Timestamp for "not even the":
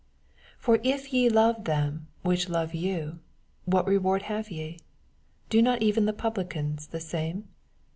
5.61-6.11